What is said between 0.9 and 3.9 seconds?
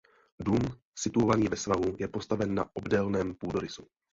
situovaný ve svahu je postaven na obdélném půdorysu.